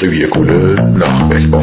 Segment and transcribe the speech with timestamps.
[0.00, 1.62] Revierkunde nach Bergbau.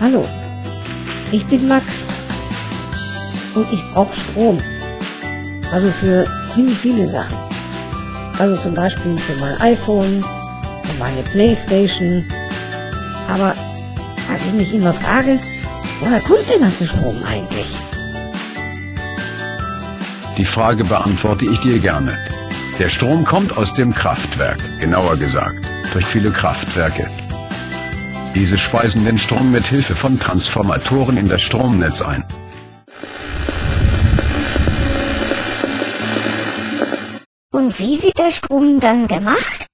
[0.00, 0.24] Hallo,
[1.32, 2.08] ich bin Max
[3.54, 4.58] und ich brauche Strom.
[5.70, 7.36] Also für ziemlich viele Sachen.
[8.38, 10.22] Also zum Beispiel für mein iPhone,
[10.84, 12.24] für meine Playstation.
[13.28, 13.54] Aber
[14.30, 15.40] was ich mich immer frage,
[16.00, 17.76] woher kommt der ganze Strom eigentlich?
[20.36, 22.18] Die Frage beantworte ich dir gerne.
[22.78, 27.08] Der Strom kommt aus dem Kraftwerk, genauer gesagt, durch viele Kraftwerke.
[28.34, 32.22] Diese speisen den Strom mit Hilfe von Transformatoren in das Stromnetz ein.
[37.56, 39.66] Und wie wird der Strom dann gemacht?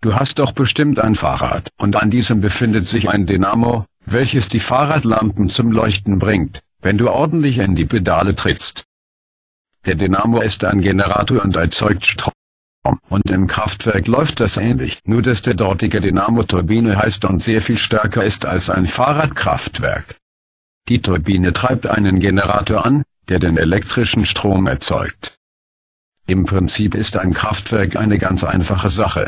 [0.00, 4.60] Du hast doch bestimmt ein Fahrrad, und an diesem befindet sich ein Dynamo, welches die
[4.60, 8.84] Fahrradlampen zum Leuchten bringt, wenn du ordentlich in die Pedale trittst.
[9.86, 12.32] Der Dynamo ist ein Generator und erzeugt Strom.
[13.08, 17.76] Und im Kraftwerk läuft das ähnlich, nur dass der dortige Dynamo-Turbine heißt und sehr viel
[17.76, 20.16] stärker ist als ein Fahrradkraftwerk.
[20.88, 25.40] Die Turbine treibt einen Generator an, der den elektrischen Strom erzeugt.
[26.32, 29.26] Im Prinzip ist ein Kraftwerk eine ganz einfache Sache.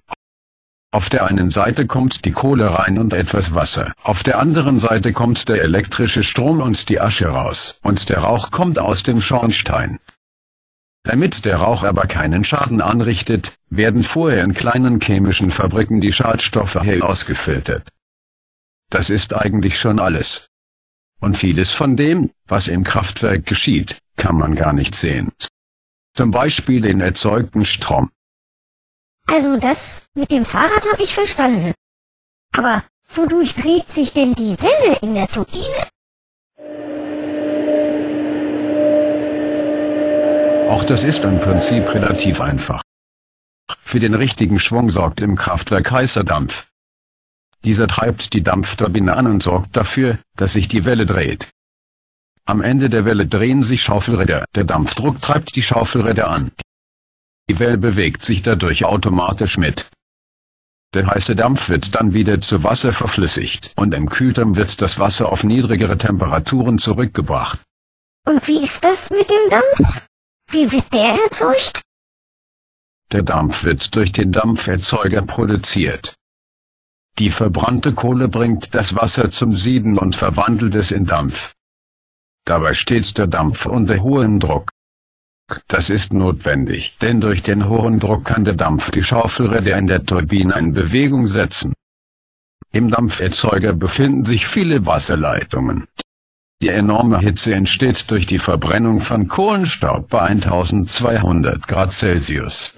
[0.91, 5.13] Auf der einen Seite kommt die Kohle rein und etwas Wasser, auf der anderen Seite
[5.13, 9.99] kommt der elektrische Strom und die Asche raus, und der Rauch kommt aus dem Schornstein.
[11.03, 16.77] Damit der Rauch aber keinen Schaden anrichtet, werden vorher in kleinen chemischen Fabriken die Schadstoffe
[16.77, 17.87] herausgefiltert.
[18.89, 20.49] Das ist eigentlich schon alles.
[21.21, 25.33] Und vieles von dem, was im Kraftwerk geschieht, kann man gar nicht sehen.
[26.15, 28.11] Zum Beispiel den erzeugten Strom.
[29.27, 31.75] Also das mit dem Fahrrad habe ich verstanden.
[32.57, 35.89] Aber wodurch dreht sich denn die Welle in der Turbine?
[40.71, 42.83] Auch das ist im Prinzip relativ einfach.
[43.83, 46.69] Für den richtigen Schwung sorgt im Kraftwerk heißer Dampf.
[47.65, 51.54] Dieser treibt die Dampfturbine an und sorgt dafür, dass sich die Welle dreht.
[52.47, 56.53] Am Ende der Welle drehen sich Schaufelräder, der Dampfdruck treibt die Schaufelräder an.
[57.49, 59.91] Die Welle bewegt sich dadurch automatisch mit.
[60.93, 65.33] Der heiße Dampf wird dann wieder zu Wasser verflüssigt und im Kühlturm wird das Wasser
[65.33, 67.61] auf niedrigere Temperaturen zurückgebracht.
[68.27, 70.07] Und wie ist das mit dem Dampf?
[70.51, 71.83] Wie wird der erzeugt?
[73.11, 76.15] Der Dampf wird durch den Dampferzeuger produziert.
[77.19, 81.55] Die verbrannte Kohle bringt das Wasser zum Sieden und verwandelt es in Dampf.
[82.47, 84.71] Dabei steht der Dampf unter hohem Druck.
[85.69, 90.05] Das ist notwendig, denn durch den hohen Druck kann der Dampf die Schaufelräder in der
[90.05, 91.73] Turbine in Bewegung setzen.
[92.73, 95.87] Im Dampferzeuger befinden sich viele Wasserleitungen.
[96.61, 102.75] Die enorme Hitze entsteht durch die Verbrennung von Kohlenstaub bei 1200 Grad Celsius.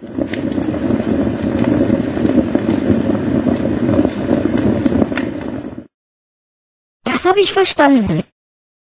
[7.05, 8.25] Das habe ich verstanden.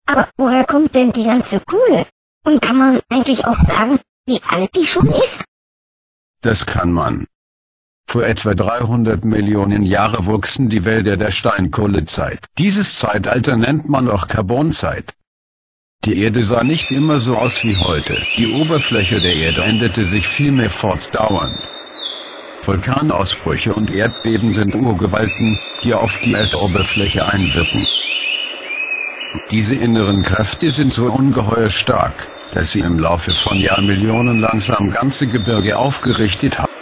[0.07, 2.07] Aber woher kommt denn die ganze Kohle?
[2.45, 5.45] Und kann man eigentlich auch sagen, wie alt die schon ist?
[6.43, 7.27] Das kann man.
[8.09, 12.47] Vor etwa 300 Millionen Jahre wuchsen die Wälder der Steinkohlezeit.
[12.57, 15.13] Dieses Zeitalter nennt man auch Carbonzeit.
[16.05, 18.17] Die Erde sah nicht immer so aus wie heute.
[18.37, 21.59] Die Oberfläche der Erde änderte sich vielmehr fortdauernd.
[22.65, 27.87] Vulkanausbrüche und Erdbeben sind Urgewalten, die auf die Erdoberfläche einwirken.
[29.51, 32.15] Diese inneren Kräfte sind so ungeheuer stark,
[32.55, 36.73] dass sie im Laufe von Jahrmillionen langsam ganze Gebirge aufgerichtet haben.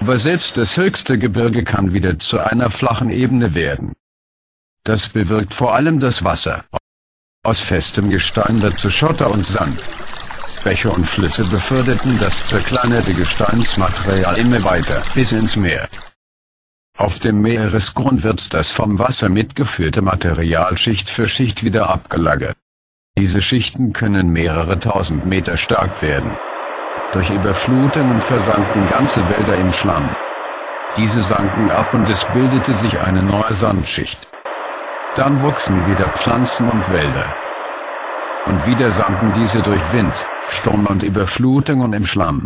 [0.00, 3.92] Aber selbst das höchste Gebirge kann wieder zu einer flachen Ebene werden.
[4.84, 6.64] Das bewirkt vor allem das Wasser.
[7.42, 9.78] Aus festem Gestein wird zu Schotter und Sand.
[10.64, 15.88] Bäche und Flüsse beförderten das zerkleinerte Gesteinsmaterial immer weiter, bis ins Meer.
[16.98, 22.56] Auf dem Meeresgrund wird das vom Wasser mitgeführte Material Schicht für Schicht wieder abgelagert.
[23.18, 26.30] Diese Schichten können mehrere tausend Meter stark werden.
[27.12, 30.08] Durch Überflutungen versanken ganze Wälder im Schlamm.
[30.96, 34.28] Diese sanken ab und es bildete sich eine neue Sandschicht.
[35.16, 37.26] Dann wuchsen wieder Pflanzen und Wälder.
[38.46, 40.14] Und wieder sanken diese durch Wind,
[40.48, 42.45] Sturm und Überflutungen im Schlamm.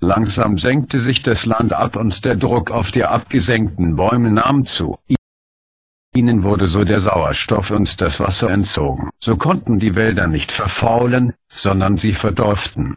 [0.00, 4.98] Langsam senkte sich das Land ab und der Druck auf die abgesenkten Bäume nahm zu.
[6.14, 9.10] Ihnen wurde so der Sauerstoff und das Wasser entzogen.
[9.18, 12.96] So konnten die Wälder nicht verfaulen, sondern sie verdorften.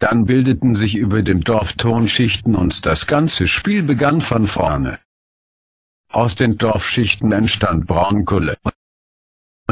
[0.00, 4.98] Dann bildeten sich über dem Dorf Tonschichten und das ganze Spiel begann von vorne.
[6.08, 8.58] Aus den Dorfschichten entstand Braunkohle.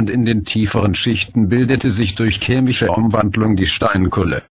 [0.00, 4.46] Und in den tieferen Schichten bildete sich durch chemische Umwandlung die Steinkohle.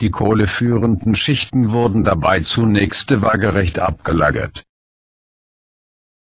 [0.00, 4.62] Die kohleführenden Schichten wurden dabei zunächst waagerecht abgelagert.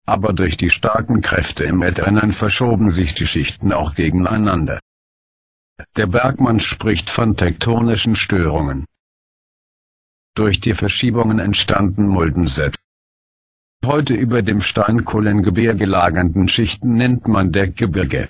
[0.07, 4.79] Aber durch die starken Kräfte im Erdrennen verschoben sich die Schichten auch gegeneinander.
[5.97, 8.85] Der Bergmann spricht von tektonischen Störungen.
[10.37, 12.77] Durch die Verschiebungen entstanden Muldenset.
[13.87, 18.29] Heute über dem Steinkohlengebirge lagernden Schichten nennt man Deckgebirge.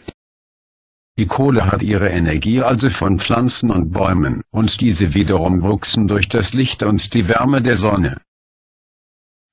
[1.18, 6.28] Die Kohle hat ihre Energie also von Pflanzen und Bäumen, und diese wiederum wuchsen durch
[6.28, 8.20] das Licht und die Wärme der Sonne.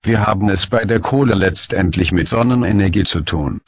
[0.02, 3.62] Wir haben es bei der Kohle letztendlich mit Sonnenenergie zu tun.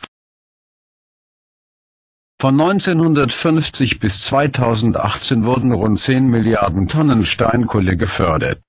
[2.38, 8.65] Von 1950 bis 2018 wurden rund 10 Milliarden Tonnen Steinkohle gefördert.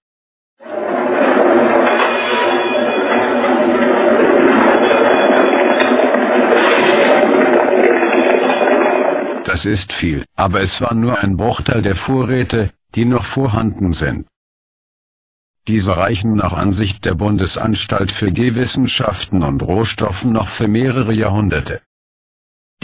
[9.66, 14.28] Das ist viel, aber es war nur ein Bruchteil der Vorräte, die noch vorhanden sind.
[15.66, 21.82] Diese reichen nach Ansicht der Bundesanstalt für Gehwissenschaften und Rohstoffen noch für mehrere Jahrhunderte.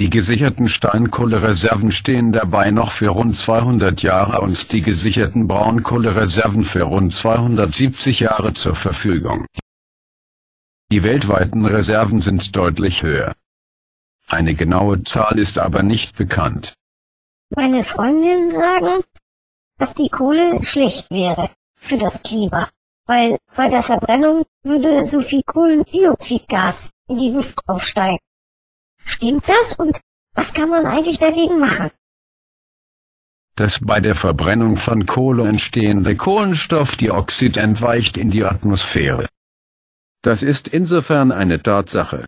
[0.00, 6.82] Die gesicherten Steinkohlereserven stehen dabei noch für rund 200 Jahre und die gesicherten Braunkohlereserven für
[6.82, 9.46] rund 270 Jahre zur Verfügung.
[10.90, 13.36] Die weltweiten Reserven sind deutlich höher.
[14.32, 16.72] Eine genaue Zahl ist aber nicht bekannt.
[17.54, 19.02] Meine Freundinnen sagen,
[19.78, 22.70] dass die Kohle schlecht wäre für das Klima,
[23.06, 28.20] weil bei der Verbrennung würde so viel Kohlendioxidgas in die Luft aufsteigen.
[29.04, 30.00] Stimmt das und
[30.32, 31.90] was kann man eigentlich dagegen machen?
[33.54, 39.28] Das bei der Verbrennung von Kohle entstehende Kohlenstoffdioxid entweicht in die Atmosphäre.
[40.22, 42.24] Das ist insofern eine Tatsache.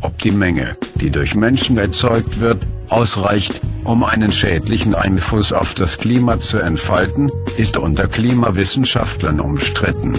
[0.00, 5.98] Ob die Menge, die durch Menschen erzeugt wird, ausreicht, um einen schädlichen Einfluss auf das
[5.98, 10.14] Klima zu entfalten, ist unter Klimawissenschaftlern umstritten.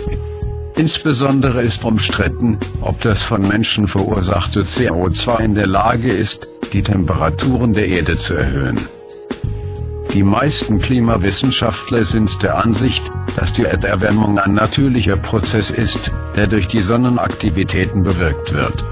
[0.76, 7.74] Insbesondere ist umstritten, ob das von Menschen verursachte CO2 in der Lage ist, die Temperaturen
[7.74, 8.80] der Erde zu erhöhen.
[10.14, 13.04] Die meisten Klimawissenschaftler sind der Ansicht,
[13.36, 18.84] dass die Erderwärmung ein natürlicher Prozess ist, der durch die Sonnenaktivitäten bewirkt wird.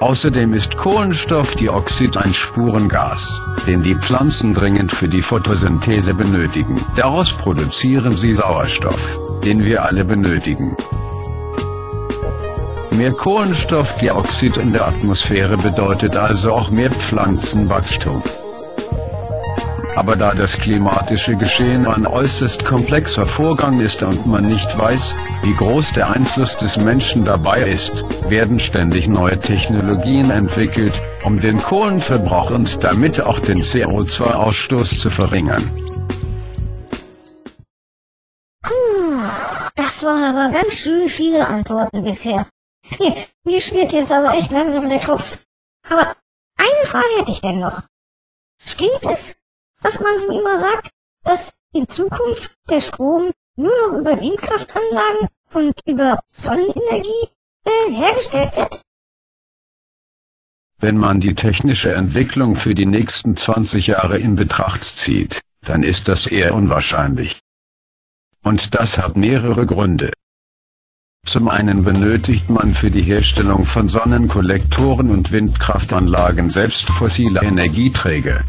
[0.00, 6.76] Außerdem ist Kohlenstoffdioxid ein Spurengas, den die Pflanzen dringend für die Photosynthese benötigen.
[6.96, 9.00] Daraus produzieren sie Sauerstoff,
[9.44, 10.76] den wir alle benötigen.
[12.96, 18.22] Mehr Kohlenstoffdioxid in der Atmosphäre bedeutet also auch mehr Pflanzenwachstum.
[19.96, 25.54] Aber da das klimatische Geschehen ein äußerst komplexer Vorgang ist und man nicht weiß, wie
[25.54, 32.50] groß der Einfluss des Menschen dabei ist, werden ständig neue Technologien entwickelt, um den Kohlenverbrauch
[32.50, 35.62] und damit auch den CO2-Ausstoß zu verringern.
[39.76, 42.48] Das waren aber ganz schön viele Antworten bisher.
[42.98, 43.14] Mir,
[43.44, 45.44] mir schwirrt jetzt aber echt langsam der Kopf.
[45.88, 46.16] Aber
[46.56, 47.82] eine Frage hätte ich denn noch.
[48.64, 49.36] Stimmt es,
[49.84, 50.90] dass man so immer sagt,
[51.24, 57.28] dass in Zukunft der Strom nur noch über Windkraftanlagen und über Sonnenenergie
[57.64, 58.80] äh, hergestellt wird?
[60.78, 66.08] Wenn man die technische Entwicklung für die nächsten 20 Jahre in Betracht zieht, dann ist
[66.08, 67.40] das eher unwahrscheinlich.
[68.42, 70.12] Und das hat mehrere Gründe.
[71.26, 78.44] Zum einen benötigt man für die Herstellung von Sonnenkollektoren und Windkraftanlagen selbst fossile Energieträger.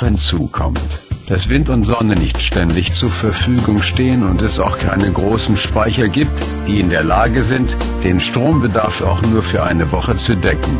[0.00, 0.80] Hinzu kommt,
[1.26, 6.06] dass Wind und Sonne nicht ständig zur Verfügung stehen und es auch keine großen Speicher
[6.06, 10.78] gibt, die in der Lage sind, den Strombedarf auch nur für eine Woche zu decken.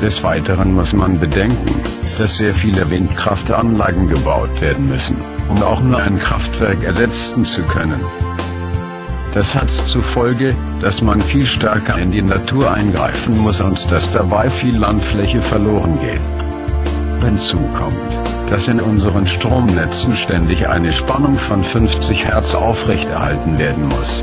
[0.00, 1.74] Des Weiteren muss man bedenken,
[2.18, 5.16] dass sehr viele Windkraftanlagen gebaut werden müssen,
[5.50, 8.00] um auch nur ein Kraftwerk ersetzen zu können.
[9.34, 14.10] Das hat zur Folge, dass man viel stärker in die Natur eingreifen muss und dass
[14.10, 16.33] dabei viel Landfläche verloren geht.
[17.24, 24.22] Hinzu kommt, dass in unseren Stromnetzen ständig eine Spannung von 50 Hertz aufrechterhalten werden muss.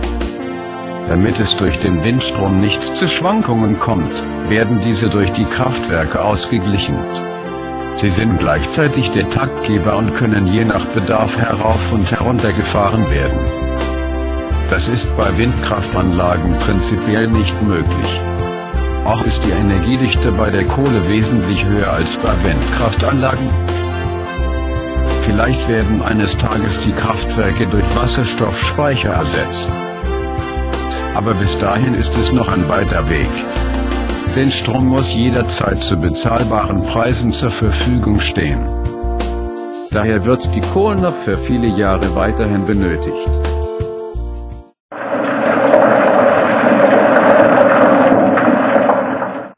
[1.10, 4.13] Damit es durch den Windstrom nicht zu Schwankungen kommt,
[4.48, 6.96] werden diese durch die Kraftwerke ausgeglichen.
[7.98, 13.39] Sie sind gleichzeitig der Taktgeber und können je nach Bedarf herauf und herunter gefahren werden.
[14.70, 18.22] Das ist bei Windkraftanlagen prinzipiell nicht möglich.
[19.05, 23.50] Auch ist die Energiedichte bei der Kohle wesentlich höher als bei Windkraftanlagen.
[25.25, 29.67] Vielleicht werden eines Tages die Kraftwerke durch Wasserstoffspeicher ersetzt.
[31.15, 33.29] Aber bis dahin ist es noch ein weiter Weg.
[34.36, 38.65] Denn Strom muss jederzeit zu bezahlbaren Preisen zur Verfügung stehen.
[39.91, 43.50] Daher wird die Kohle noch für viele Jahre weiterhin benötigt.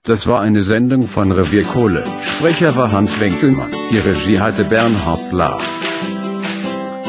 [0.05, 2.03] Das war eine Sendung von Revier Kohle.
[2.25, 3.71] Sprecher war Hans Wenkelmann.
[3.89, 5.57] Die Regie hatte Bernhard Bla.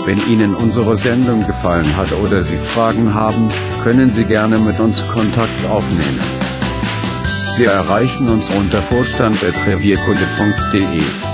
[0.05, 3.49] Wenn Ihnen unsere Sendung gefallen hat oder Sie Fragen haben,
[3.83, 6.21] können Sie gerne mit uns Kontakt aufnehmen.
[7.57, 11.34] Sie erreichen uns unter vorstand.revierkunde.de.